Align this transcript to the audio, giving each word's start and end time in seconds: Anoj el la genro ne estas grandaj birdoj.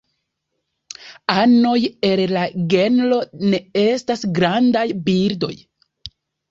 Anoj 1.41 1.75
el 2.09 2.23
la 2.33 2.47
genro 2.75 3.23
ne 3.53 3.63
estas 3.87 4.27
grandaj 4.41 4.89
birdoj. 5.11 5.57